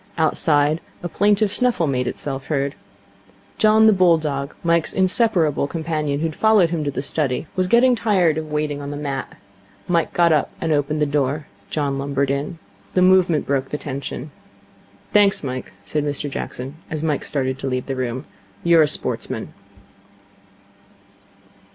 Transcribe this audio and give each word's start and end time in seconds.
Outside, 0.17 0.81
a 1.03 1.07
plaintive 1.07 1.51
snuffle 1.51 1.85
made 1.85 2.07
itself 2.07 2.47
heard. 2.47 2.73
John, 3.59 3.85
the 3.85 3.93
bull 3.93 4.17
dog, 4.17 4.55
Mike's 4.63 4.93
inseparable 4.93 5.67
companion, 5.67 6.21
who 6.21 6.25
had 6.25 6.35
followed 6.35 6.71
him 6.71 6.83
to 6.83 6.89
the 6.89 7.03
study, 7.03 7.45
was 7.55 7.67
getting 7.67 7.93
tired 7.95 8.39
of 8.39 8.51
waiting 8.51 8.81
on 8.81 8.89
the 8.89 8.97
mat. 8.97 9.37
Mike 9.87 10.11
got 10.11 10.33
up 10.33 10.49
and 10.59 10.71
opened 10.73 11.03
the 11.03 11.05
door. 11.05 11.45
John 11.69 11.99
lumbered 11.99 12.31
in. 12.31 12.57
The 12.95 13.03
movement 13.03 13.45
broke 13.45 13.69
the 13.69 13.77
tension. 13.77 14.31
'Thanks, 15.13 15.43
Mike,' 15.43 15.71
said 15.83 16.03
Mr 16.03 16.27
Jackson, 16.31 16.77
as 16.89 17.03
Mike 17.03 17.23
started 17.23 17.59
to 17.59 17.67
leave 17.67 17.85
the 17.85 17.95
room, 17.95 18.25
'you're 18.63 18.81
a 18.81 18.87
sportsman.' 18.87 19.53